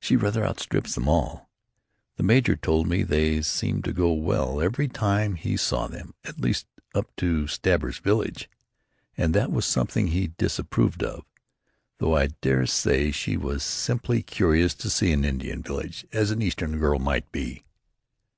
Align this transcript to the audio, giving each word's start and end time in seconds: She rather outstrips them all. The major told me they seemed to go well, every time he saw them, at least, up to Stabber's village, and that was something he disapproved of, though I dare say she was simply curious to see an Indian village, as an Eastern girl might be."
She 0.00 0.16
rather 0.16 0.46
outstrips 0.46 0.94
them 0.94 1.08
all. 1.10 1.50
The 2.16 2.22
major 2.22 2.56
told 2.56 2.86
me 2.88 3.02
they 3.02 3.42
seemed 3.42 3.84
to 3.84 3.92
go 3.92 4.14
well, 4.14 4.62
every 4.62 4.88
time 4.88 5.34
he 5.34 5.58
saw 5.58 5.86
them, 5.88 6.14
at 6.24 6.40
least, 6.40 6.66
up 6.94 7.14
to 7.16 7.46
Stabber's 7.46 7.98
village, 7.98 8.48
and 9.18 9.34
that 9.34 9.52
was 9.52 9.66
something 9.66 10.06
he 10.06 10.28
disapproved 10.38 11.02
of, 11.02 11.26
though 11.98 12.16
I 12.16 12.28
dare 12.28 12.64
say 12.64 13.10
she 13.10 13.36
was 13.36 13.62
simply 13.62 14.22
curious 14.22 14.72
to 14.76 14.88
see 14.88 15.12
an 15.12 15.22
Indian 15.26 15.62
village, 15.62 16.06
as 16.14 16.30
an 16.30 16.40
Eastern 16.40 16.78
girl 16.78 16.98
might 16.98 17.30
be." 17.30 17.62